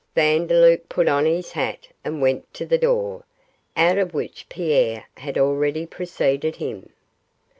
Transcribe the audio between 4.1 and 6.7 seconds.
which Pierre had already preceded